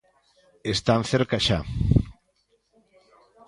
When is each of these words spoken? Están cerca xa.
Están 0.73 1.01
cerca 1.11 1.37
xa. 1.47 1.59